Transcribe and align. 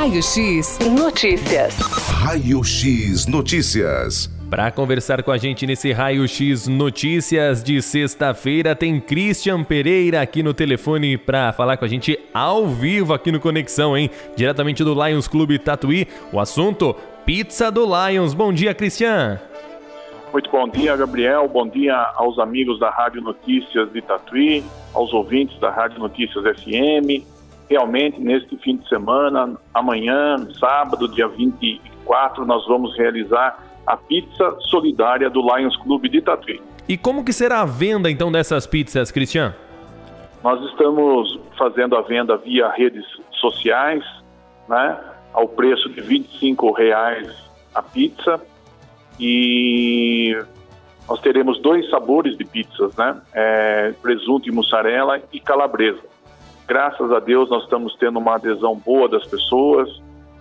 Raio 0.00 0.22
X 0.22 0.78
Notícias. 0.98 1.78
Raio 2.22 2.64
X 2.64 3.26
Notícias. 3.26 4.28
Para 4.48 4.70
conversar 4.70 5.22
com 5.22 5.30
a 5.30 5.36
gente 5.36 5.66
nesse 5.66 5.92
Raio 5.92 6.26
X 6.26 6.66
Notícias 6.66 7.62
de 7.62 7.82
sexta-feira, 7.82 8.74
tem 8.74 8.98
Christian 8.98 9.62
Pereira 9.62 10.22
aqui 10.22 10.42
no 10.42 10.54
telefone 10.54 11.18
para 11.18 11.52
falar 11.52 11.76
com 11.76 11.84
a 11.84 11.88
gente 11.88 12.18
ao 12.32 12.66
vivo 12.66 13.12
aqui 13.12 13.30
no 13.30 13.38
Conexão, 13.38 13.94
hein? 13.94 14.08
Diretamente 14.34 14.82
do 14.82 14.94
Lions 14.94 15.28
Clube 15.28 15.58
Tatuí. 15.58 16.08
O 16.32 16.40
assunto: 16.40 16.96
Pizza 17.26 17.70
do 17.70 17.84
Lions. 17.84 18.32
Bom 18.32 18.54
dia, 18.54 18.72
Christian. 18.72 19.38
Muito 20.32 20.50
bom 20.50 20.66
dia, 20.66 20.96
Gabriel. 20.96 21.46
Bom 21.46 21.68
dia 21.68 21.94
aos 22.14 22.38
amigos 22.38 22.80
da 22.80 22.88
Rádio 22.88 23.20
Notícias 23.20 23.92
de 23.92 24.00
Tatuí, 24.00 24.64
aos 24.94 25.12
ouvintes 25.12 25.60
da 25.60 25.70
Rádio 25.70 25.98
Notícias 25.98 26.42
FM. 26.42 27.29
Realmente, 27.70 28.20
neste 28.20 28.56
fim 28.56 28.76
de 28.76 28.88
semana, 28.88 29.56
amanhã, 29.72 30.36
sábado, 30.58 31.06
dia 31.06 31.28
24, 31.28 32.44
nós 32.44 32.66
vamos 32.66 32.96
realizar 32.98 33.64
a 33.86 33.96
pizza 33.96 34.56
solidária 34.62 35.30
do 35.30 35.40
Lions 35.40 35.76
Clube 35.76 36.08
de 36.08 36.20
Tatuí. 36.20 36.60
E 36.88 36.98
como 36.98 37.24
que 37.24 37.32
será 37.32 37.60
a 37.60 37.64
venda, 37.64 38.10
então, 38.10 38.32
dessas 38.32 38.66
pizzas, 38.66 39.12
Cristian? 39.12 39.54
Nós 40.42 40.60
estamos 40.68 41.38
fazendo 41.56 41.96
a 41.96 42.00
venda 42.00 42.36
via 42.36 42.68
redes 42.68 43.04
sociais, 43.40 44.02
né, 44.68 44.98
ao 45.32 45.46
preço 45.46 45.88
de 45.90 46.00
25 46.00 46.72
reais 46.72 47.32
a 47.72 47.80
pizza 47.80 48.40
e 49.18 50.36
nós 51.08 51.20
teremos 51.20 51.60
dois 51.60 51.88
sabores 51.88 52.36
de 52.36 52.44
pizzas, 52.44 52.96
né? 52.96 53.20
É, 53.32 53.92
presunto 54.02 54.48
e 54.48 54.52
mussarela 54.52 55.22
e 55.32 55.38
calabresa. 55.38 56.00
Graças 56.70 57.10
a 57.10 57.18
Deus 57.18 57.50
nós 57.50 57.64
estamos 57.64 57.96
tendo 57.96 58.20
uma 58.20 58.36
adesão 58.36 58.76
boa 58.76 59.08
das 59.08 59.26
pessoas, 59.26 59.90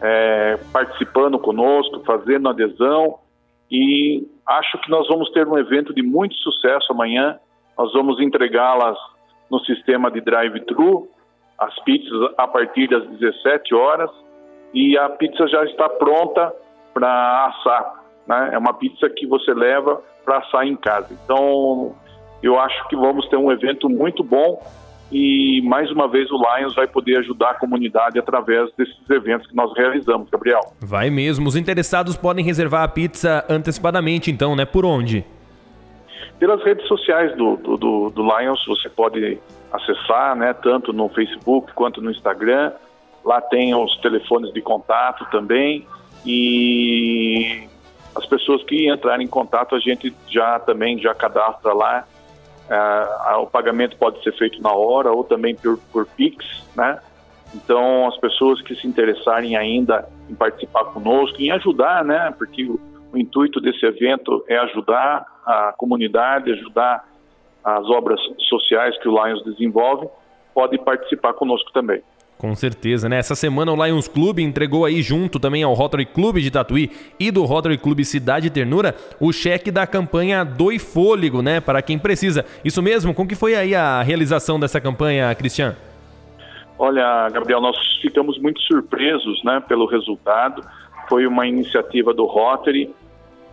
é, 0.00 0.56
participando 0.72 1.36
conosco, 1.36 2.00
fazendo 2.06 2.48
adesão 2.48 3.18
e 3.68 4.24
acho 4.46 4.78
que 4.82 4.88
nós 4.88 5.08
vamos 5.08 5.28
ter 5.32 5.48
um 5.48 5.58
evento 5.58 5.92
de 5.92 6.00
muito 6.00 6.36
sucesso 6.36 6.92
amanhã. 6.92 7.40
Nós 7.76 7.92
vamos 7.92 8.20
entregá-las 8.20 8.96
no 9.50 9.58
sistema 9.64 10.12
de 10.12 10.20
drive-thru, 10.20 11.08
as 11.58 11.76
pizzas 11.80 12.32
a 12.38 12.46
partir 12.46 12.88
das 12.88 13.04
17 13.18 13.74
horas 13.74 14.10
e 14.72 14.96
a 14.96 15.08
pizza 15.08 15.48
já 15.48 15.64
está 15.64 15.88
pronta 15.88 16.54
para 16.94 17.46
assar. 17.46 18.04
Né? 18.28 18.50
É 18.52 18.58
uma 18.58 18.74
pizza 18.74 19.10
que 19.10 19.26
você 19.26 19.52
leva 19.52 20.00
para 20.24 20.38
assar 20.38 20.64
em 20.68 20.76
casa. 20.76 21.08
Então, 21.24 21.96
eu 22.40 22.60
acho 22.60 22.86
que 22.86 22.94
vamos 22.94 23.26
ter 23.28 23.36
um 23.36 23.50
evento 23.50 23.88
muito 23.88 24.22
bom 24.22 24.62
e 25.12 25.60
mais 25.62 25.90
uma 25.90 26.08
vez 26.08 26.30
o 26.30 26.38
Lions 26.38 26.74
vai 26.74 26.86
poder 26.86 27.18
ajudar 27.18 27.50
a 27.50 27.54
comunidade 27.54 28.18
através 28.18 28.72
desses 28.78 28.98
eventos 29.10 29.46
que 29.46 29.54
nós 29.54 29.70
realizamos, 29.76 30.30
Gabriel. 30.30 30.60
Vai 30.80 31.10
mesmo. 31.10 31.46
Os 31.46 31.54
interessados 31.54 32.16
podem 32.16 32.42
reservar 32.42 32.82
a 32.82 32.88
pizza 32.88 33.44
antecipadamente, 33.46 34.30
então, 34.30 34.56
né? 34.56 34.64
Por 34.64 34.86
onde? 34.86 35.22
Pelas 36.38 36.64
redes 36.64 36.88
sociais 36.88 37.36
do, 37.36 37.56
do, 37.56 37.76
do, 37.76 38.10
do 38.10 38.22
Lions, 38.22 38.64
você 38.66 38.88
pode 38.88 39.38
acessar, 39.70 40.34
né? 40.34 40.54
Tanto 40.54 40.94
no 40.94 41.10
Facebook 41.10 41.74
quanto 41.74 42.00
no 42.00 42.10
Instagram. 42.10 42.72
Lá 43.22 43.40
tem 43.40 43.74
os 43.74 43.94
telefones 43.98 44.50
de 44.54 44.62
contato 44.62 45.26
também. 45.30 45.86
E 46.24 47.68
as 48.16 48.24
pessoas 48.24 48.62
que 48.64 48.90
entrarem 48.90 49.26
em 49.26 49.28
contato, 49.28 49.74
a 49.74 49.78
gente 49.78 50.14
já 50.28 50.58
também 50.58 50.98
já 50.98 51.14
cadastra 51.14 51.74
lá. 51.74 52.06
É, 52.68 53.36
o 53.36 53.46
pagamento 53.46 53.96
pode 53.96 54.22
ser 54.22 54.32
feito 54.36 54.60
na 54.62 54.72
hora 54.72 55.10
ou 55.10 55.24
também 55.24 55.54
por, 55.54 55.78
por 55.92 56.06
Pix, 56.06 56.44
né? 56.74 56.98
Então, 57.54 58.08
as 58.08 58.16
pessoas 58.16 58.62
que 58.62 58.74
se 58.74 58.86
interessarem 58.86 59.56
ainda 59.56 60.08
em 60.28 60.34
participar 60.34 60.84
conosco, 60.86 61.40
em 61.40 61.50
ajudar, 61.50 62.04
né? 62.04 62.34
Porque 62.38 62.64
o, 62.64 62.80
o 63.12 63.18
intuito 63.18 63.60
desse 63.60 63.84
evento 63.84 64.44
é 64.48 64.56
ajudar 64.56 65.26
a 65.44 65.74
comunidade, 65.76 66.52
ajudar 66.52 67.06
as 67.62 67.84
obras 67.90 68.20
sociais 68.48 68.98
que 68.98 69.08
o 69.08 69.12
Lions 69.12 69.44
desenvolve, 69.44 70.08
pode 70.54 70.78
participar 70.78 71.34
conosco 71.34 71.70
também. 71.72 72.02
Com 72.42 72.56
certeza, 72.56 73.08
né? 73.08 73.20
Essa 73.20 73.36
semana 73.36 73.70
o 73.70 73.86
Lions 73.86 74.08
Clube 74.08 74.42
entregou 74.42 74.84
aí 74.84 75.00
junto 75.00 75.38
também 75.38 75.62
ao 75.62 75.72
Rotary 75.74 76.04
Clube 76.04 76.42
de 76.42 76.50
Tatuí 76.50 76.90
e 77.16 77.30
do 77.30 77.44
Rotary 77.44 77.78
Clube 77.78 78.04
Cidade 78.04 78.50
Ternura 78.50 78.96
o 79.20 79.32
cheque 79.32 79.70
da 79.70 79.86
campanha 79.86 80.42
Doi 80.42 80.76
Fôlego, 80.76 81.40
né? 81.40 81.60
Para 81.60 81.80
quem 81.80 82.00
precisa. 82.00 82.44
Isso 82.64 82.82
mesmo? 82.82 83.14
Como 83.14 83.28
que 83.28 83.36
foi 83.36 83.54
aí 83.54 83.76
a 83.76 84.02
realização 84.02 84.58
dessa 84.58 84.80
campanha, 84.80 85.32
Cristian? 85.36 85.76
Olha, 86.76 87.28
Gabriel, 87.28 87.60
nós 87.60 87.76
ficamos 88.00 88.36
muito 88.40 88.60
surpresos, 88.62 89.40
né, 89.44 89.62
pelo 89.68 89.86
resultado. 89.86 90.64
Foi 91.08 91.24
uma 91.28 91.46
iniciativa 91.46 92.12
do 92.12 92.24
Rotary 92.24 92.92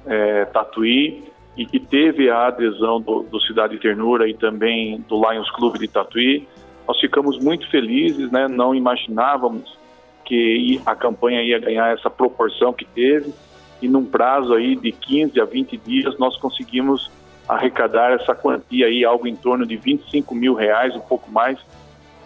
é, 0.07 0.45
Tatuí 0.45 1.25
e 1.55 1.63
que 1.63 1.79
teve 1.79 2.31
a 2.31 2.47
adesão 2.47 2.99
do, 2.99 3.21
do 3.21 3.39
Cidade 3.41 3.77
Ternura 3.77 4.27
e 4.27 4.33
também 4.33 4.99
do 5.07 5.21
Lions 5.29 5.51
Clube 5.51 5.77
de 5.77 5.87
Tatuí. 5.87 6.47
Nós 6.89 6.99
ficamos 6.99 7.37
muito 7.37 7.69
felizes, 7.69 8.31
né? 8.31 8.47
Não 8.47 8.73
imaginávamos 8.73 9.77
que 10.25 10.81
a 10.83 10.95
campanha 10.95 11.43
ia 11.43 11.59
ganhar 11.59 11.93
essa 11.93 12.09
proporção 12.09 12.73
que 12.73 12.83
teve 12.83 13.31
e 13.79 13.87
num 13.87 14.03
prazo 14.03 14.55
aí 14.55 14.75
de 14.75 14.91
15 14.91 15.39
a 15.39 15.45
20 15.45 15.77
dias 15.77 16.17
nós 16.17 16.35
conseguimos 16.37 17.11
arrecadar 17.47 18.13
essa 18.13 18.33
quantia 18.33 18.87
aí, 18.87 19.05
algo 19.05 19.27
em 19.27 19.35
torno 19.35 19.67
de 19.67 19.77
25 19.77 20.33
mil 20.33 20.55
reais, 20.55 20.95
um 20.95 20.99
pouco 20.99 21.29
mais, 21.29 21.59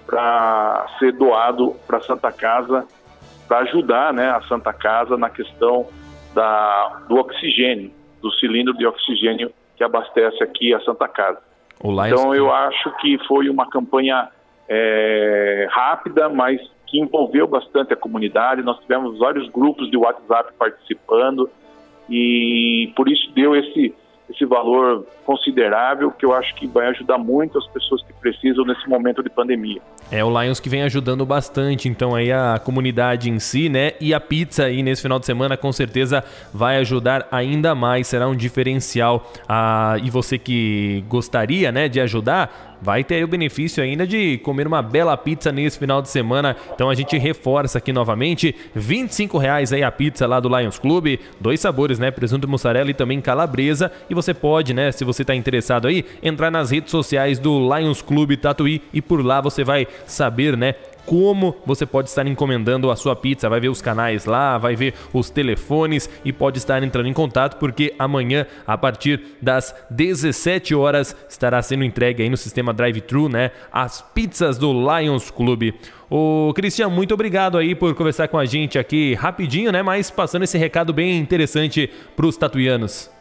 para 0.06 0.88
ser 0.97 1.12
doado 1.12 1.75
para 1.85 1.97
a 1.97 2.01
Santa 2.01 2.31
Casa, 2.31 2.88
para 3.45 3.59
ajudar 3.59 4.13
né, 4.13 4.30
a 4.30 4.41
Santa 4.44 4.72
Casa 4.72 5.18
na 5.18 5.30
questão 5.30 5.90
da, 6.34 7.01
do 7.09 7.18
oxigênio, 7.18 7.91
do 8.22 8.31
cilindro 8.31 8.74
de 8.78 8.88
oxigênio 8.88 9.51
que 9.75 9.84
abastece 9.84 10.41
aqui 10.41 10.74
a 10.74 10.80
Santa 10.80 11.09
Casa. 11.09 11.40
Então 12.16 12.34
eu 12.34 12.50
acho 12.50 12.95
que 13.01 13.18
foi 13.28 13.50
uma 13.50 13.69
campanha 13.69 14.30
é, 14.68 15.68
rápida, 15.69 16.29
mas 16.29 16.62
que 16.88 17.00
envolveu 17.00 17.47
bastante 17.47 17.94
a 17.94 17.97
comunidade. 17.97 18.62
Nós 18.62 18.79
tivemos 18.79 19.18
vários 19.18 19.50
grupos 19.50 19.90
de 19.90 19.97
WhatsApp 19.97 20.53
participando 20.57 21.50
e 22.09 22.91
por 22.96 23.09
isso 23.09 23.31
deu 23.34 23.56
esse 23.56 23.94
esse 24.29 24.46
valor 24.46 25.06
considerável 25.25 26.12
que 26.12 26.25
eu 26.25 26.34
acho 26.34 26.56
que 26.56 26.66
vai 26.66 26.88
ajudar 26.88 27.18
muito 27.18 27.57
as 27.57 27.68
pessoas 27.68 28.01
que 28.03 28.13
precisam 28.13 28.66
nesse 28.66 28.88
momento 28.88 29.22
de 29.22 29.29
pandemia. 29.29 29.81
É 30.12 30.24
o 30.24 30.41
Lions 30.41 30.59
que 30.59 30.69
vem 30.69 30.81
ajudando 30.84 31.25
bastante, 31.25 31.88
então 31.88 32.16
aí 32.16 32.31
a 32.31 32.59
comunidade 32.63 33.30
em 33.30 33.40
si, 33.40 33.69
né? 33.69 33.91
E 34.00 34.13
a 34.13 34.19
pizza 34.19 34.66
aí 34.66 34.81
nesse 34.81 35.01
final 35.01 35.19
de 35.19 35.25
semana 35.25 35.56
com 35.56 35.72
certeza 35.72 36.24
vai 36.53 36.78
ajudar 36.78 37.28
ainda 37.31 37.75
mais, 37.75 38.07
será 38.07 38.28
um 38.28 38.35
diferencial. 38.35 39.31
Ah, 39.47 39.97
e 40.03 40.09
você 40.09 40.38
que 40.38 41.03
gostaria, 41.07 41.72
né, 41.72 41.88
de 41.88 42.00
ajudar, 42.00 42.73
vai 42.84 43.02
ter 43.02 43.24
o 43.24 43.28
benefício 43.28 43.82
ainda 43.82 44.06
de 44.06 44.38
comer 44.40 44.68
uma 44.68 44.82
bela 44.82 45.16
pizza 45.16 45.52
nesse 45.54 45.80
final 45.80 46.02
de 46.02 46.10
semana. 46.10 46.56
Então 46.76 46.90
a 46.90 46.96
gente 46.96 47.18
reforça 47.18 47.78
aqui 47.78 47.94
novamente, 47.94 48.54
25 48.76 49.38
reais 49.38 49.72
aí 49.72 49.84
a 49.84 49.92
pizza 49.92 50.28
lá 50.28 50.40
do 50.42 50.50
Lions 50.50 50.78
Club, 50.78 51.18
dois 51.40 51.62
sabores, 51.62 51.98
né, 51.98 52.12
presunto 52.12 52.48
mussarela 52.48 52.92
e 52.92 52.94
também 52.94 53.22
calabresa. 53.22 53.90
E 54.10 54.14
você 54.14 54.34
pode, 54.34 54.74
né, 54.74 54.92
se 54.92 55.06
você 55.06 55.22
está 55.24 55.34
interessado 55.34 55.88
aí, 55.88 56.04
entrar 56.22 56.52
nas 56.52 56.72
redes 56.72 56.92
sociais 56.92 57.40
do 57.40 57.74
Lions 57.74 58.02
Club 58.02 58.36
Tatuí. 58.36 58.82
E 58.94 59.02
por 59.02 59.26
lá 59.26 59.40
você 59.40 59.64
vai 59.64 59.88
saber, 60.06 60.58
né, 60.58 60.76
como 61.06 61.56
você 61.66 61.86
pode 61.86 62.09
estar 62.09 62.25
encomendando 62.28 62.90
a 62.91 62.96
sua 62.96 63.16
pizza. 63.16 63.50
Vai 63.50 63.59
ver 63.59 63.69
os 63.69 63.81
canais 63.81 64.25
lá, 64.25 64.58
vai 64.58 64.75
ver 64.75 64.94
os 65.14 65.30
telefones 65.30 66.09
e 66.24 66.31
pode 66.31 66.58
estar 66.58 66.81
entrando 66.84 67.08
em 67.08 67.14
contato 67.14 67.58
porque 67.58 67.94
amanhã, 67.97 68.46
a 68.66 68.78
partir 68.78 69.22
das 69.42 69.75
17 69.90 70.75
horas, 70.75 71.16
estará 71.30 71.62
sendo 71.62 71.84
entregue 71.84 72.24
aí 72.24 72.30
no 72.30 72.38
sistema 72.38 72.74
drive-thru, 72.74 73.30
né, 73.30 73.52
as 73.72 74.02
pizzas 74.02 74.58
do 74.58 74.72
Lions 74.72 75.30
Clube. 75.30 75.74
Ô, 76.09 76.52
Cristian, 76.56 76.90
muito 76.90 77.13
obrigado 77.13 77.58
aí 77.58 77.74
por 77.74 77.94
conversar 77.96 78.28
com 78.28 78.38
a 78.38 78.46
gente 78.46 78.78
aqui 78.78 79.13
rapidinho, 79.16 79.72
né, 79.72 79.81
mas 79.81 80.12
passando 80.12 80.44
esse 80.44 80.57
recado 80.57 80.94
bem 80.94 81.18
interessante 81.18 81.89
para 82.16 82.25
os 82.25 82.38
tatuianos. 82.38 83.12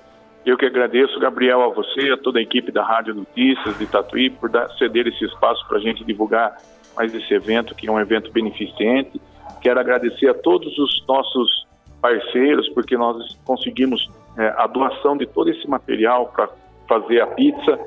Eu 0.44 0.56
que 0.56 0.66
agradeço, 0.66 1.20
Gabriel, 1.20 1.62
a 1.62 1.68
você, 1.68 2.10
a 2.10 2.16
toda 2.16 2.40
a 2.40 2.42
equipe 2.42 2.72
da 2.72 2.82
Rádio 2.84 3.14
Notícias 3.14 3.78
de 3.78 3.86
Tatuí 3.86 4.28
por 4.28 4.50
dar, 4.50 4.68
ceder 4.76 5.06
esse 5.06 5.24
espaço 5.24 5.64
para 5.68 5.78
a 5.78 5.80
gente 5.80 6.04
divulgar 6.04 6.56
mais 6.96 7.14
esse 7.14 7.32
evento, 7.32 7.74
que 7.74 7.88
é 7.88 7.92
um 7.92 8.00
evento 8.00 8.30
beneficente. 8.32 9.20
Quero 9.60 9.78
agradecer 9.78 10.28
a 10.28 10.34
todos 10.34 10.76
os 10.78 11.04
nossos 11.06 11.66
parceiros, 12.00 12.68
porque 12.70 12.96
nós 12.96 13.36
conseguimos 13.44 14.10
é, 14.36 14.48
a 14.56 14.66
doação 14.66 15.16
de 15.16 15.26
todo 15.26 15.50
esse 15.50 15.68
material 15.68 16.26
para 16.34 16.48
fazer 16.88 17.20
a 17.20 17.26
pizza. 17.28 17.78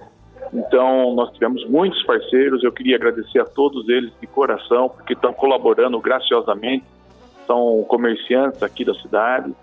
Então, 0.54 1.13
nós 1.13 1.31
tivemos 1.31 1.68
muitos 1.68 2.02
parceiros. 2.04 2.63
Eu 2.63 2.72
queria 2.72 2.96
agradecer 2.96 3.40
a 3.40 3.46
todos 3.46 3.90
eles 3.90 4.12
de 4.22 4.28
coração, 4.28 4.90
porque 4.90 5.13
estão 5.13 5.34
colaborando 5.34 6.00
graciosamente. 6.00 6.86
São 7.46 7.84
comerciantes 7.88 8.63
aqui 8.63 8.86
da 8.86 8.94
cidade. 8.96 9.54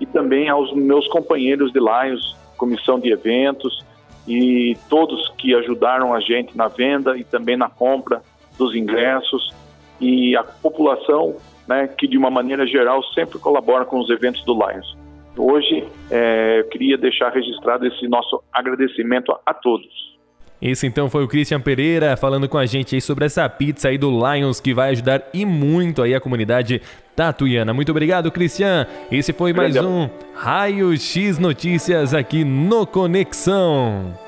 E 0.00 0.06
também 0.06 0.48
aos 0.48 0.72
meus 0.74 1.06
companheiros 1.08 1.72
de 1.72 1.78
Lions, 1.78 2.36
comissão 2.56 2.98
de 2.98 3.10
eventos, 3.10 3.84
e 4.26 4.76
todos 4.88 5.28
que 5.38 5.54
ajudaram 5.54 6.12
a 6.14 6.20
gente 6.20 6.56
na 6.56 6.68
venda 6.68 7.16
e 7.16 7.24
também 7.24 7.56
na 7.56 7.68
compra 7.68 8.22
dos 8.58 8.74
ingressos 8.74 9.54
e 10.00 10.36
a 10.36 10.42
população 10.42 11.36
né, 11.68 11.86
que 11.86 12.08
de 12.08 12.16
uma 12.16 12.30
maneira 12.30 12.66
geral 12.66 13.02
sempre 13.14 13.38
colabora 13.38 13.84
com 13.84 14.00
os 14.00 14.08
eventos 14.10 14.44
do 14.44 14.54
Lions. 14.54 14.96
Hoje, 15.36 15.84
é, 16.10 16.60
eu 16.60 16.64
queria 16.64 16.98
deixar 16.98 17.30
registrado 17.30 17.86
esse 17.86 18.08
nosso 18.08 18.42
agradecimento 18.52 19.30
a, 19.30 19.40
a 19.46 19.54
todos. 19.54 20.08
Esse 20.60 20.88
então 20.88 21.08
foi 21.08 21.22
o 21.22 21.28
Christian 21.28 21.60
Pereira 21.60 22.16
falando 22.16 22.48
com 22.48 22.58
a 22.58 22.66
gente 22.66 22.96
aí 22.96 23.00
sobre 23.00 23.26
essa 23.26 23.48
pizza 23.48 23.88
aí 23.88 23.96
do 23.96 24.10
Lions 24.10 24.58
que 24.58 24.74
vai 24.74 24.90
ajudar 24.90 25.22
e 25.32 25.46
muito 25.46 26.02
aí 26.02 26.14
a 26.14 26.20
comunidade 26.20 26.82
tatuiana. 27.14 27.72
Muito 27.72 27.90
obrigado, 27.92 28.30
Christian. 28.32 28.84
Esse 29.12 29.32
foi 29.32 29.52
mais 29.52 29.76
um 29.76 30.08
Raio 30.34 30.96
X 30.96 31.38
Notícias 31.38 32.12
aqui 32.12 32.44
no 32.44 32.84
Conexão. 32.84 34.27